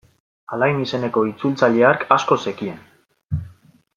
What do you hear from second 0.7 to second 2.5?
izeneko itzultzaile hark asko